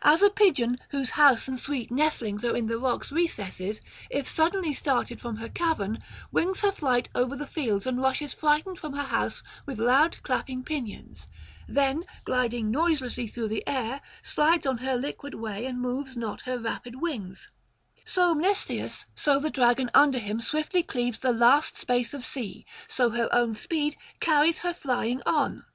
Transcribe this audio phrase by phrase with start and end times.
[0.00, 4.72] As a pigeon whose house and sweet nestlings are in the rock's recesses, if suddenly
[4.72, 5.98] startled from her cavern,
[6.32, 10.64] wings her flight over the fields and rushes frightened from her house with loud clapping
[10.64, 11.26] pinions;
[11.68, 16.58] then gliding noiselessly through the air, slides on her liquid way and moves not her
[16.58, 17.50] rapid wings;
[18.02, 23.10] so Mnestheus, so the Dragon under him swiftly cleaves the last space of sea, so
[23.10, 25.66] her own speed carries her flying on.